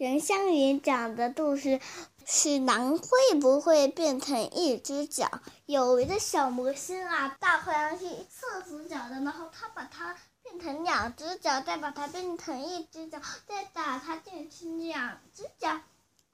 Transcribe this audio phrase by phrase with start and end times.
[0.00, 1.78] 任香云讲的故事
[2.24, 5.30] 是狼会不会变成一只脚？
[5.66, 15.78] 有一个小魔仙啊，大灰狼是四只脚的，然后他把它变成两只脚，再把它变成一只脚，再把它变成两只脚，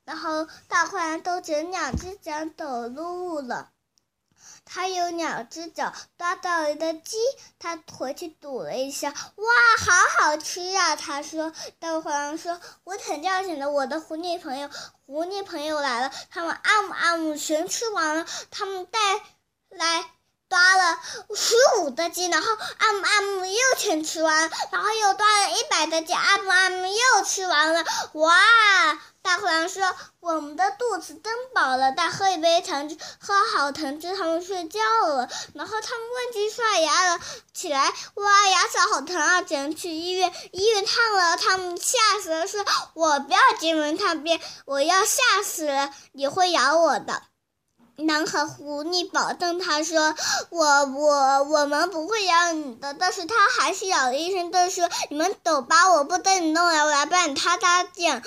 [0.05, 3.73] 然后大灰狼都只两只脚走路了。
[4.65, 7.17] 他有两只脚，抓到了一个鸡，
[7.59, 9.47] 他回去堵了一下，哇，
[9.79, 10.97] 好好吃啊！
[10.97, 14.69] 他说，大灰狼说：“我挺叫醒了我的狐狸朋友，
[15.07, 18.99] 狐狸朋友来了，他们啊姆啊姆全吃完了，他们带
[19.71, 20.05] 来
[20.49, 21.01] 抓了
[21.35, 28.35] 十五个鸡，然后啊姆啊姆又全吃完，然后又抓了一百个鸡，啊姆啊姆又吃完了，哇！”
[29.69, 29.83] 说
[30.21, 35.29] ：“我们的肚子真饱了，再喝一杯橙汁，喝好橙汁，他们睡觉了。
[35.55, 37.21] 然后他们忘记刷牙了，
[37.53, 39.43] 起来，哇，牙齿好疼啊！
[39.43, 40.33] 只能去医院。
[40.53, 47.23] 医院烫了，他们吓死了，说：我不要进门探病，我要吓死了，你会咬我的。
[47.97, 50.15] 狼和狐狸保证，他说：
[50.51, 52.93] 我我我们不会咬你的。
[52.93, 58.23] 但是他还是咬了一声，就说：你们走吧，我不等你弄来，我来帮你他搭建。”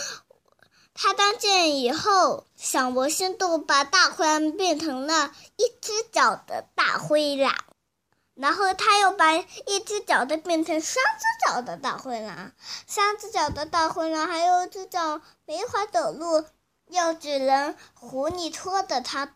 [1.02, 7.56] 他当剑以后，小魔仙都把大灰狼变成了一只脚的大灰狼，
[8.34, 12.52] 然后他又把一只脚的变成三只脚的大灰狼，
[12.86, 16.44] 三只脚的大灰狼还有只脚没法走路，
[16.90, 19.34] 又只能狐狸拖着它。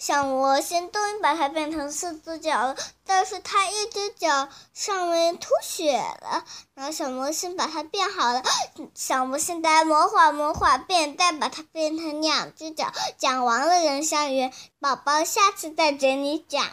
[0.00, 6.42] 小魔仙终于把它变成四只脚了，但是它一只脚上面吐血了。
[6.72, 8.42] 然后小魔仙把它变好了，
[8.94, 12.90] 小魔仙再魔法魔法变，再把它变成两只脚。
[13.18, 16.64] 讲完了，人相约，宝宝下次再给你讲。